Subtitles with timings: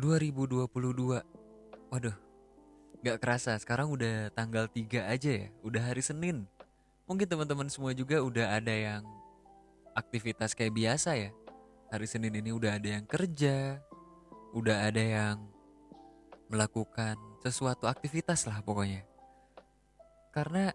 [0.00, 1.20] 2022
[1.92, 2.16] Waduh
[3.00, 3.56] Gak kerasa.
[3.56, 5.48] Sekarang udah tanggal 3 aja ya?
[5.64, 6.44] Udah hari Senin.
[7.08, 9.04] Mungkin teman-teman semua juga udah ada yang
[9.96, 11.30] Aktivitas kayak biasa ya?
[11.92, 13.80] Hari Senin ini udah ada yang kerja
[14.52, 15.36] Udah ada yang
[16.52, 19.04] Melakukan sesuatu aktivitas lah pokoknya.
[20.32, 20.72] Karena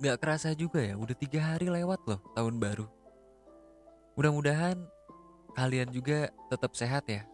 [0.00, 2.88] Gak kerasa juga ya Udah tiga hari lewat loh tahun baru.
[4.16, 4.80] Mudah-mudahan
[5.52, 7.29] kalian juga tetap sehat ya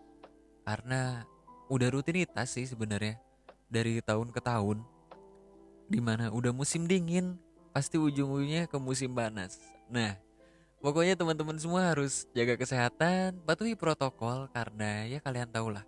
[0.66, 1.22] karena
[1.70, 3.22] udah rutinitas sih sebenarnya
[3.70, 4.82] dari tahun ke tahun.
[5.86, 7.38] Di mana udah musim dingin
[7.70, 9.62] pasti ujung-ujungnya ke musim panas.
[9.86, 10.18] Nah
[10.82, 15.86] pokoknya teman-teman semua harus jaga kesehatan patuhi protokol karena ya kalian tau lah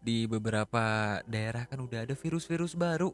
[0.00, 3.12] di beberapa daerah kan udah ada virus-virus baru.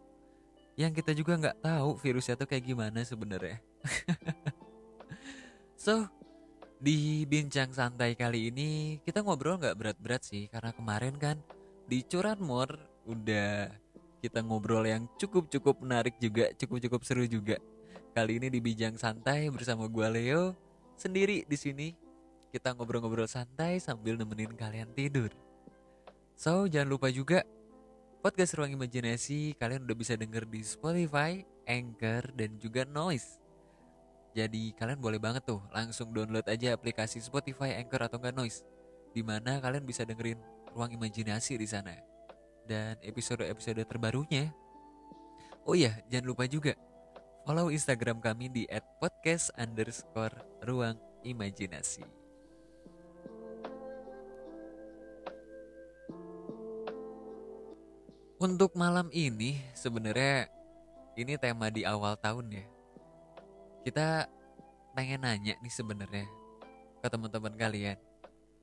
[0.79, 3.59] Yang kita juga nggak tahu virusnya tuh kayak gimana sebenarnya.
[5.81, 6.13] So
[6.81, 11.37] di bincang santai kali ini kita ngobrol nggak berat-berat sih karena kemarin kan
[11.85, 13.69] di Curanmor udah
[14.21, 17.57] kita ngobrol yang cukup-cukup menarik juga, cukup-cukup seru juga.
[18.13, 20.53] Kali ini di bincang santai bersama gue Leo
[20.97, 21.89] sendiri di sini
[22.53, 25.33] kita ngobrol-ngobrol santai sambil nemenin kalian tidur.
[26.37, 27.45] So jangan lupa juga
[28.21, 33.40] podcast Ruang Imajinasi kalian udah bisa denger di Spotify, Anchor dan juga Noise.
[34.31, 38.63] Jadi kalian boleh banget tuh langsung download aja aplikasi Spotify, Anchor atau enggak Noise.
[39.11, 40.39] Di mana kalian bisa dengerin
[40.71, 41.99] ruang imajinasi di sana.
[42.63, 44.55] Dan episode-episode terbarunya.
[45.67, 46.79] Oh iya, jangan lupa juga
[47.43, 48.63] follow Instagram kami di
[49.03, 50.95] @podcast underscore ruang
[51.27, 52.07] imajinasi.
[58.41, 60.49] Untuk malam ini sebenarnya
[61.19, 62.65] ini tema di awal tahun ya
[63.81, 64.29] kita
[64.93, 66.29] pengen nanya nih sebenarnya
[67.01, 67.97] ke teman-teman kalian.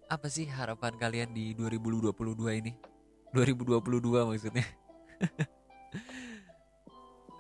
[0.08, 2.14] Apa sih harapan kalian di 2022
[2.64, 2.74] ini?
[3.34, 4.64] 2022 maksudnya.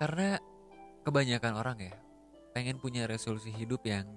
[0.01, 0.41] Karena
[1.07, 1.93] kebanyakan orang ya
[2.51, 4.09] pengen punya resolusi hidup yang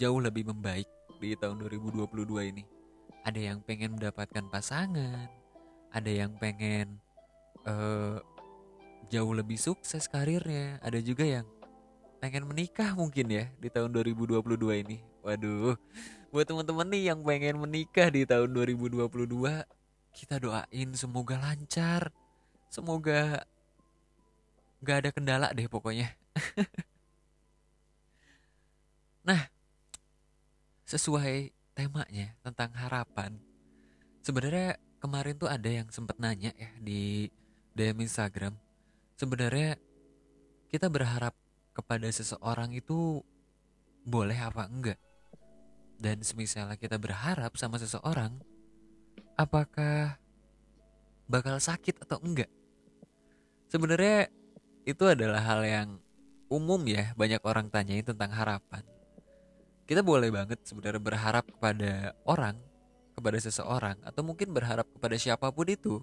[0.00, 0.88] jauh lebih membaik
[1.20, 2.08] di tahun 2022
[2.50, 2.64] ini.
[3.22, 5.28] Ada yang pengen mendapatkan pasangan,
[5.92, 6.96] ada yang pengen
[7.68, 8.16] uh,
[9.12, 11.46] jauh lebih sukses karirnya, ada juga yang
[12.18, 14.42] pengen menikah mungkin ya di tahun 2022
[14.82, 14.98] ini.
[15.22, 15.78] Waduh,
[16.34, 19.06] buat teman-teman nih yang pengen menikah di tahun 2022,
[20.12, 22.10] kita doain semoga lancar.
[22.68, 23.46] Semoga
[24.84, 26.12] gak ada kendala deh pokoknya.
[29.28, 29.48] nah,
[30.84, 33.38] sesuai temanya tentang harapan.
[34.20, 37.30] Sebenarnya kemarin tuh ada yang sempat nanya ya di
[37.72, 38.58] DM Instagram.
[39.14, 39.78] Sebenarnya
[40.68, 41.32] kita berharap
[41.78, 43.22] kepada seseorang itu
[44.02, 44.98] boleh apa enggak.
[45.94, 48.34] Dan semisalnya kita berharap sama seseorang,
[49.38, 50.18] apakah
[51.30, 52.50] bakal sakit atau enggak?
[53.70, 54.26] Sebenarnya
[54.82, 55.88] itu adalah hal yang
[56.50, 58.82] umum ya, banyak orang tanyain tentang harapan.
[59.86, 62.58] Kita boleh banget sebenarnya berharap kepada orang,
[63.14, 66.02] kepada seseorang, atau mungkin berharap kepada siapa pun itu.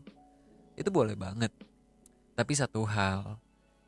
[0.77, 1.51] Itu boleh banget.
[2.35, 3.39] Tapi satu hal,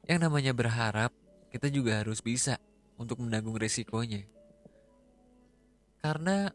[0.07, 1.11] yang namanya berharap
[1.57, 2.61] kita juga harus bisa
[3.01, 4.21] untuk menanggung resikonya.
[5.97, 6.53] Karena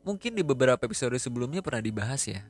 [0.00, 2.40] mungkin di beberapa episode sebelumnya pernah dibahas ya,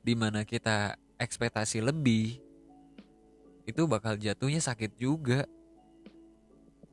[0.00, 2.40] di mana kita ekspektasi lebih,
[3.68, 5.44] itu bakal jatuhnya sakit juga.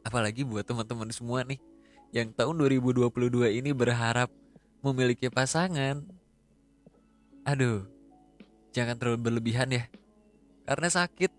[0.04, 1.64] Apalagi buat teman-teman semua nih,
[2.12, 3.08] yang tahun 2022
[3.56, 4.28] ini berharap
[4.84, 6.04] memiliki pasangan.
[7.48, 7.88] Aduh,
[8.76, 9.88] jangan terlalu berlebihan ya,
[10.68, 11.32] karena sakit.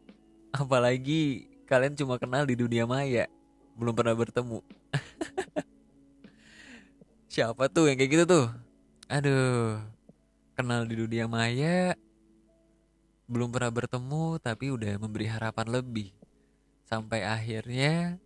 [0.52, 3.32] Apalagi kalian cuma kenal di dunia maya.
[3.72, 4.60] Belum pernah bertemu.
[7.32, 8.46] Siapa tuh yang kayak gitu tuh?
[9.08, 9.80] Aduh
[10.52, 11.96] kenal di dunia maya
[13.24, 16.12] belum pernah bertemu tapi udah memberi harapan lebih.
[16.84, 18.20] Sampai akhirnya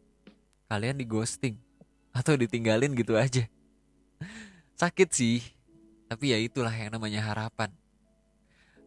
[0.66, 1.54] kalian di ghosting
[2.10, 3.46] atau ditinggalin gitu aja.
[4.80, 5.38] Sakit sih
[6.10, 7.70] tapi ya itulah yang namanya harapan.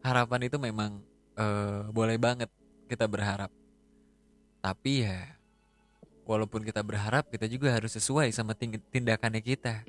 [0.04, 1.00] Harapan itu memang
[1.40, 2.52] uh, boleh banget
[2.92, 3.48] kita berharap
[4.60, 5.40] tapi ya
[6.28, 8.54] walaupun kita berharap kita juga harus sesuai sama
[8.92, 9.82] tindakannya kita.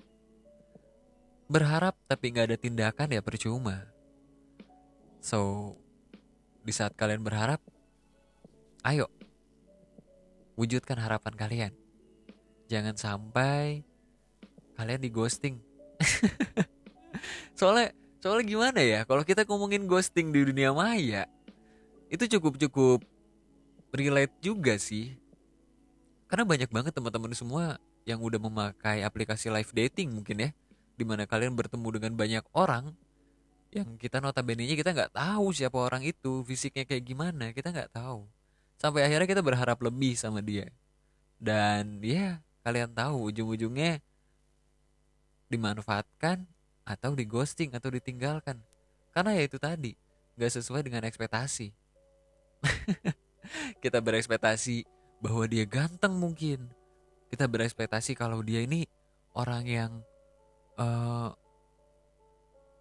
[1.51, 3.85] Berharap tapi nggak ada tindakan ya percuma.
[5.19, 5.75] So
[6.63, 7.59] di saat kalian berharap
[8.87, 9.11] ayo
[10.55, 11.73] wujudkan harapan kalian.
[12.71, 13.83] Jangan sampai
[14.79, 15.59] kalian di ghosting.
[17.59, 21.25] Soalnya soalnya gimana ya kalau kita ngomongin ghosting di dunia maya
[22.13, 23.01] itu cukup cukup
[23.91, 25.19] relate juga sih.
[26.31, 27.77] Karena banyak banget teman-teman semua
[28.07, 30.49] yang udah memakai aplikasi live dating mungkin ya
[30.97, 32.95] di mana kalian bertemu dengan banyak orang
[33.71, 37.91] yang kita notabene nya kita nggak tahu siapa orang itu fisiknya kayak gimana kita nggak
[37.95, 38.27] tahu.
[38.79, 40.67] Sampai akhirnya kita berharap lebih sama dia.
[41.39, 44.01] Dan ya kalian tahu ujung-ujungnya
[45.51, 46.47] dimanfaatkan
[46.87, 48.59] atau di ghosting atau ditinggalkan.
[49.11, 49.95] Karena ya itu tadi
[50.35, 51.75] nggak sesuai dengan ekspektasi
[53.83, 54.85] kita berekspektasi
[55.21, 56.69] bahwa dia ganteng mungkin.
[57.31, 58.83] Kita berekspektasi kalau dia ini
[59.31, 59.91] orang yang
[60.75, 61.31] uh,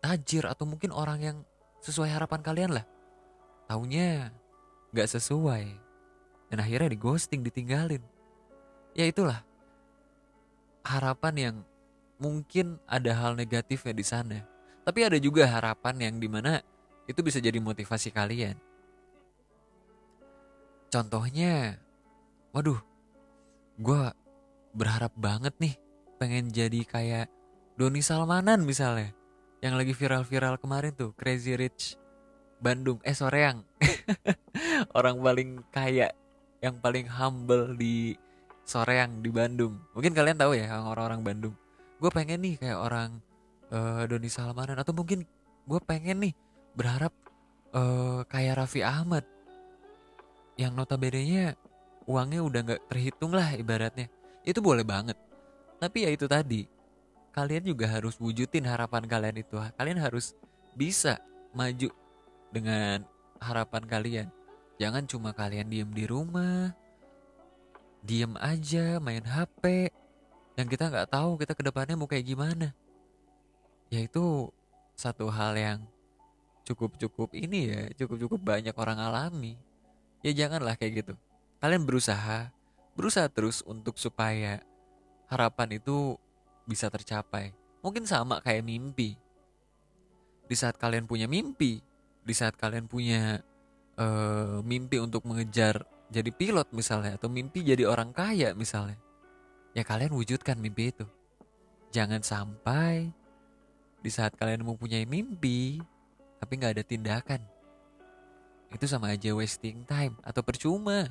[0.02, 1.36] tajir atau mungkin orang yang
[1.84, 2.84] sesuai harapan kalian lah.
[3.70, 4.34] Taunya
[4.90, 5.64] nggak sesuai.
[6.50, 8.02] Dan akhirnya di ghosting ditinggalin.
[8.98, 9.46] Ya itulah.
[10.82, 11.56] Harapan yang
[12.18, 14.38] mungkin ada hal negatifnya di sana.
[14.82, 16.58] Tapi ada juga harapan yang di mana
[17.06, 18.58] itu bisa jadi motivasi kalian.
[20.90, 21.78] Contohnya,
[22.50, 22.78] waduh,
[23.78, 24.02] gue
[24.74, 25.74] berharap banget nih
[26.18, 27.26] pengen jadi kayak
[27.78, 29.14] Doni Salmanan misalnya.
[29.60, 31.94] Yang lagi viral-viral kemarin tuh, Crazy Rich
[32.58, 33.62] Bandung, eh Soreang.
[34.98, 36.10] Orang paling kaya,
[36.60, 38.18] yang paling humble di
[38.66, 39.78] Soreang di Bandung.
[39.94, 41.54] Mungkin kalian tahu ya orang-orang Bandung
[42.00, 43.10] gue pengen nih kayak orang
[43.68, 45.28] uh, Doni Salmanan atau mungkin
[45.68, 46.34] gue pengen nih
[46.72, 47.12] berharap
[47.76, 49.28] uh, kayak Raffi Ahmad
[50.60, 51.56] yang notabene-nya
[52.04, 54.12] uangnya udah nggak terhitung lah ibaratnya.
[54.44, 55.16] Itu boleh banget.
[55.80, 56.68] Tapi ya itu tadi
[57.32, 59.56] kalian juga harus wujudin harapan kalian itu.
[59.56, 60.36] Kalian harus
[60.76, 61.16] bisa
[61.56, 61.88] maju
[62.52, 63.08] dengan
[63.40, 64.28] harapan kalian.
[64.76, 66.76] Jangan cuma kalian diem di rumah
[68.00, 69.92] diem aja main HP
[70.56, 72.72] yang kita nggak tahu kita ke depannya mau kayak gimana.
[73.88, 74.52] Ya itu
[74.96, 75.80] satu hal yang
[76.64, 79.56] cukup cukup ini ya cukup cukup banyak orang alami
[80.20, 81.14] ya janganlah kayak gitu
[81.60, 82.52] kalian berusaha
[82.96, 84.60] berusaha terus untuk supaya
[85.28, 86.18] harapan itu
[86.68, 89.16] bisa tercapai mungkin sama kayak mimpi
[90.46, 91.80] di saat kalian punya mimpi
[92.20, 93.40] di saat kalian punya
[93.96, 98.98] uh, mimpi untuk mengejar jadi pilot misalnya atau mimpi jadi orang kaya misalnya
[99.74, 101.06] ya kalian wujudkan mimpi itu.
[101.90, 103.10] Jangan sampai
[104.00, 105.82] di saat kalian mempunyai mimpi,
[106.38, 107.40] tapi nggak ada tindakan.
[108.70, 111.10] Itu sama aja wasting time atau percuma.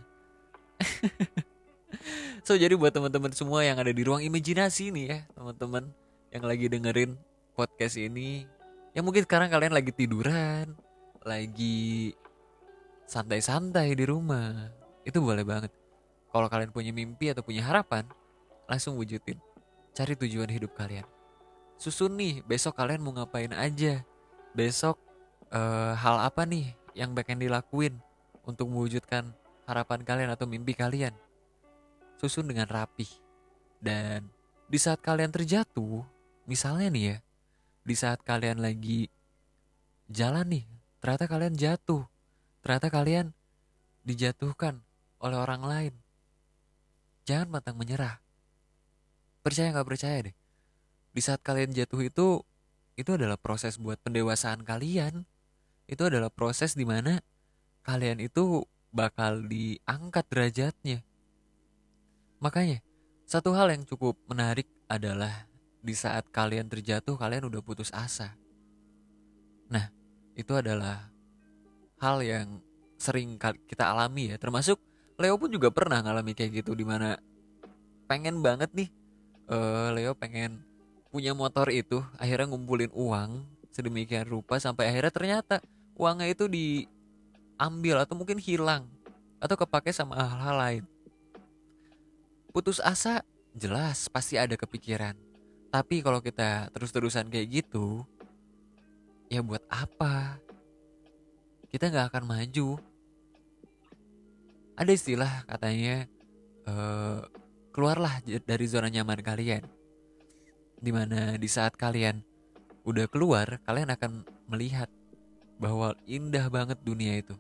[2.48, 5.92] so jadi buat teman-teman semua yang ada di ruang imajinasi nih ya, teman-teman
[6.32, 7.20] yang lagi dengerin
[7.60, 8.48] podcast ini,
[8.96, 10.72] yang mungkin sekarang kalian lagi tiduran,
[11.28, 12.16] lagi
[13.10, 14.72] santai-santai di rumah,
[15.04, 15.72] itu boleh banget.
[16.30, 18.06] Kalau kalian punya mimpi atau punya harapan,
[18.70, 19.42] langsung wujudin.
[19.98, 21.04] Cari tujuan hidup kalian.
[21.76, 24.06] Susun nih, besok kalian mau ngapain aja.
[24.54, 25.02] Besok
[25.50, 27.96] uh, hal apa nih yang pengen dilakuin
[28.44, 29.32] untuk mewujudkan
[29.64, 31.16] harapan kalian atau mimpi kalian.
[32.20, 33.08] Susun dengan rapi.
[33.80, 34.28] Dan
[34.68, 36.04] di saat kalian terjatuh,
[36.44, 37.18] misalnya nih ya,
[37.88, 39.08] di saat kalian lagi
[40.12, 40.66] jalan nih,
[41.00, 42.04] ternyata kalian jatuh.
[42.60, 43.32] Ternyata kalian
[44.04, 44.84] dijatuhkan
[45.24, 45.94] oleh orang lain.
[47.24, 48.20] Jangan pantang menyerah
[49.40, 50.36] percaya nggak percaya deh
[51.10, 52.28] di saat kalian jatuh itu
[53.00, 55.24] itu adalah proses buat pendewasaan kalian
[55.90, 57.18] itu adalah proses di mana
[57.82, 58.62] kalian itu
[58.94, 61.02] bakal diangkat derajatnya.
[62.38, 62.86] Makanya
[63.26, 65.50] satu hal yang cukup menarik adalah
[65.82, 68.38] di saat kalian terjatuh kalian udah putus asa.
[69.74, 69.90] Nah
[70.38, 71.10] itu adalah
[71.98, 72.62] hal yang
[73.02, 74.38] sering kita alami ya.
[74.38, 74.78] Termasuk
[75.20, 77.18] Leo pun juga pernah ngalami kayak gitu di mana
[78.08, 78.90] pengen banget nih
[79.50, 80.64] uh, Leo pengen
[81.10, 83.44] punya motor itu akhirnya ngumpulin uang
[83.74, 85.56] sedemikian rupa sampai akhirnya ternyata
[86.00, 88.88] uangnya itu diambil atau mungkin hilang
[89.44, 90.84] atau kepake sama hal-hal lain.
[92.56, 95.14] Putus asa jelas pasti ada kepikiran.
[95.70, 98.08] Tapi kalau kita terus-terusan kayak gitu
[99.28, 100.40] ya buat apa?
[101.70, 102.80] Kita nggak akan maju.
[104.80, 106.08] Ada istilah katanya
[106.66, 107.22] uh,
[107.76, 109.68] keluarlah dari zona nyaman kalian.
[110.80, 112.24] Di mana di saat kalian
[112.88, 114.88] udah keluar, kalian akan melihat
[115.60, 117.36] bahwa indah banget dunia itu.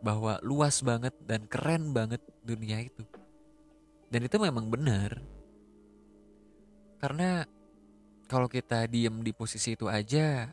[0.00, 3.04] Bahwa luas banget dan keren banget dunia itu.
[4.10, 5.22] dan itu memang benar
[7.00, 7.46] karena
[8.26, 10.50] kalau kita diem di posisi itu aja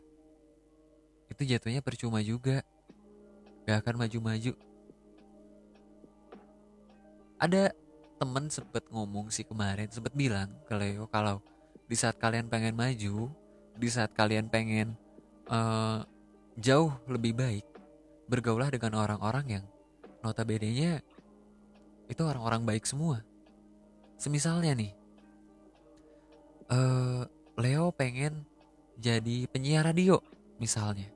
[1.28, 2.64] itu jatuhnya percuma juga
[3.68, 4.54] gak akan maju-maju
[7.38, 7.74] ada
[8.18, 11.44] temen sempet ngomong sih kemarin sempet bilang ke Leo kalau
[11.90, 13.30] di saat kalian pengen maju
[13.78, 14.96] di saat kalian pengen
[15.52, 16.02] uh,
[16.58, 17.66] jauh lebih baik
[18.28, 19.66] bergaulah dengan orang-orang yang
[20.26, 21.00] notabene-nya
[22.10, 23.24] itu orang-orang baik semua
[24.18, 24.92] semisalnya nih
[26.74, 27.24] uh,
[27.58, 28.44] Leo pengen
[28.98, 30.18] jadi penyiar radio
[30.58, 31.08] misalnya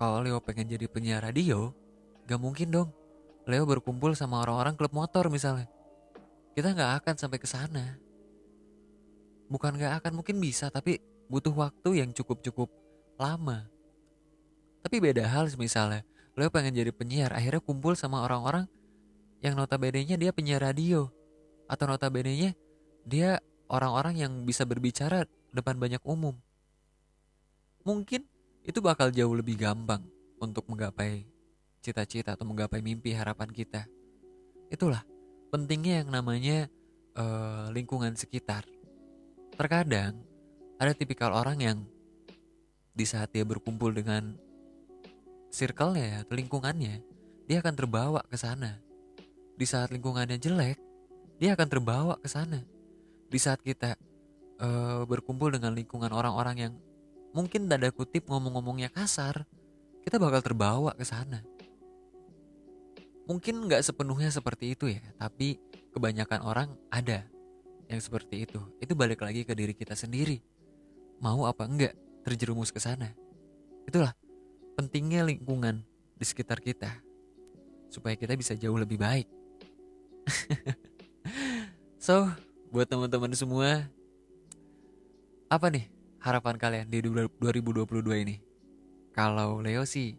[0.00, 1.70] kalau Leo pengen jadi penyiar radio
[2.24, 2.90] gak mungkin dong
[3.44, 5.68] Leo berkumpul sama orang-orang klub motor misalnya
[6.54, 7.96] kita nggak akan sampai ke sana.
[9.50, 10.98] Bukan nggak akan mungkin bisa, tapi
[11.30, 12.70] butuh waktu yang cukup-cukup
[13.18, 13.66] lama.
[14.80, 16.02] Tapi beda hal misalnya,
[16.36, 18.64] lo pengen jadi penyiar, akhirnya kumpul sama orang-orang
[19.44, 21.08] yang notabene-nya dia penyiar radio.
[21.68, 22.56] Atau notabene-nya
[23.04, 23.38] dia
[23.70, 26.34] orang-orang yang bisa berbicara depan banyak umum.
[27.86, 28.24] Mungkin
[28.64, 30.04] itu bakal jauh lebih gampang
[30.40, 31.24] untuk menggapai
[31.80, 33.88] cita-cita atau menggapai mimpi harapan kita.
[34.68, 35.00] Itulah
[35.48, 36.68] pentingnya yang namanya
[37.16, 38.68] uh, lingkungan sekitar.
[39.56, 40.20] Terkadang
[40.76, 41.78] ada tipikal orang yang
[42.92, 44.36] di saat dia berkumpul dengan
[45.50, 47.02] circle-nya atau lingkungannya,
[47.44, 48.78] dia akan terbawa ke sana.
[49.58, 50.78] Di saat lingkungannya jelek,
[51.36, 52.62] dia akan terbawa ke sana.
[53.30, 53.98] Di saat kita
[54.62, 56.72] uh, berkumpul dengan lingkungan orang-orang yang
[57.36, 59.44] mungkin tanda kutip ngomong-ngomongnya kasar,
[60.06, 61.44] kita bakal terbawa ke sana
[63.30, 65.54] mungkin nggak sepenuhnya seperti itu ya tapi
[65.94, 67.22] kebanyakan orang ada
[67.86, 70.42] yang seperti itu itu balik lagi ke diri kita sendiri
[71.22, 71.94] mau apa enggak
[72.26, 73.14] terjerumus ke sana
[73.86, 74.10] itulah
[74.80, 75.84] pentingnya lingkungan
[76.16, 76.88] di sekitar kita
[77.92, 79.28] supaya kita bisa jauh lebih baik.
[82.00, 82.32] So
[82.72, 83.84] buat teman-teman semua
[85.52, 85.84] apa nih
[86.16, 88.40] harapan kalian di 2022 ini?
[89.12, 90.16] Kalau Leo sih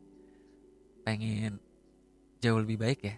[1.01, 1.57] pengen
[2.37, 3.17] jauh lebih baik ya.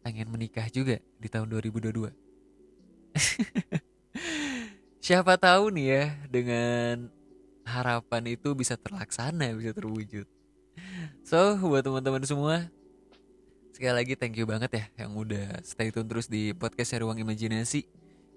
[0.00, 2.10] Pengen menikah juga di tahun 2022
[5.04, 7.12] siapa tahu nih ya dengan
[7.62, 10.26] harapan itu bisa terlaksana bisa terwujud
[11.32, 12.68] so buat teman-teman semua
[13.72, 17.88] sekali lagi thank you banget ya yang udah stay tune terus di podcast Ruang Imajinasi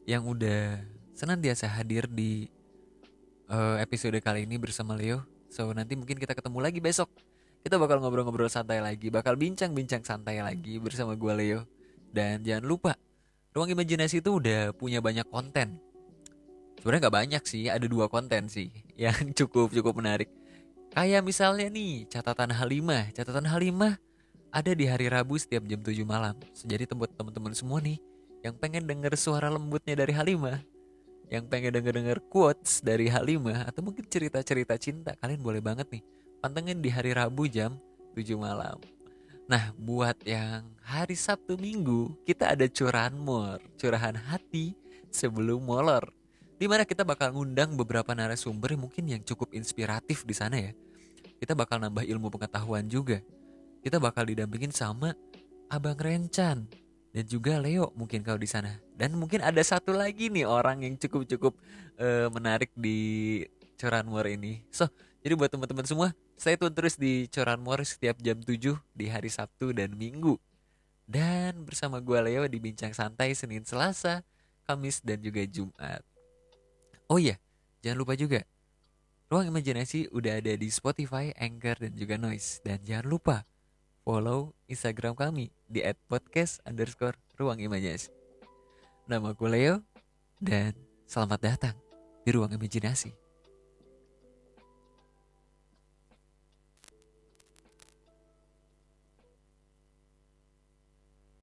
[0.08, 0.80] yang udah
[1.12, 2.48] senantiasa hadir di
[3.52, 7.12] uh, episode kali ini bersama Leo so nanti mungkin kita ketemu lagi besok
[7.68, 11.66] kita bakal ngobrol-ngobrol santai lagi, bakal bincang-bincang santai lagi bersama gue Leo.
[12.14, 12.94] Dan jangan lupa,
[13.58, 15.82] Ruang Imajinasi itu udah punya banyak konten.
[16.78, 18.70] Sebenarnya nggak banyak sih, ada dua konten sih
[19.10, 20.30] yang cukup cukup menarik.
[20.96, 23.12] Kayak misalnya nih, catatan Halimah.
[23.12, 24.00] Catatan Halimah
[24.48, 26.40] ada di hari Rabu setiap jam 7 malam.
[26.56, 28.00] Jadi teman-teman semua nih
[28.40, 30.64] yang pengen denger suara lembutnya dari Halimah,
[31.28, 36.04] yang pengen denger-denger quotes dari Halimah atau mungkin cerita-cerita cinta, kalian boleh banget nih
[36.40, 37.76] pantengin di hari Rabu jam
[38.16, 38.80] 7 malam.
[39.52, 44.80] Nah, buat yang hari Sabtu Minggu, kita ada curahan mor, curahan hati
[45.12, 46.08] sebelum molor.
[46.56, 50.72] Di mana kita bakal ngundang beberapa narasumber mungkin yang cukup inspiratif di sana ya.
[51.36, 53.20] Kita bakal nambah ilmu pengetahuan juga.
[53.84, 55.12] Kita bakal didampingin sama
[55.68, 56.66] Abang Rencan
[57.12, 58.80] dan juga Leo mungkin kalau di sana.
[58.96, 61.60] Dan mungkin ada satu lagi nih orang yang cukup-cukup
[62.00, 63.44] uh, menarik di
[63.76, 64.64] curahan mor ini.
[64.72, 64.88] So,
[65.20, 69.28] jadi buat teman-teman semua, saya tune terus di Coran Mor setiap jam 7 di hari
[69.28, 70.40] Sabtu dan Minggu.
[71.06, 74.24] Dan bersama gue Leo di Bincang Santai Senin Selasa,
[74.70, 76.15] Kamis dan juga Jumat.
[77.06, 77.38] Oh iya,
[77.86, 78.42] jangan lupa juga
[79.26, 82.62] Ruang Imajinasi udah ada di Spotify, Anchor, dan juga Noise.
[82.62, 83.38] Dan jangan lupa
[84.06, 88.14] follow Instagram kami di @podcast underscore Ruang Imajinasi.
[89.10, 89.76] Nama gue Leo,
[90.38, 90.78] dan
[91.10, 91.76] selamat datang
[92.22, 93.25] di Ruang Imajinasi.